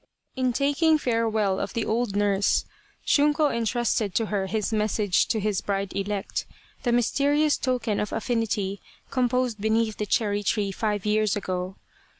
[0.35, 2.65] In taking farewell of the old nurse,
[3.05, 6.47] Shunko entrusted to her his message to his bride elect
[6.81, 11.75] the mysterious token of affinity composed beneath the cherry tree five years ago.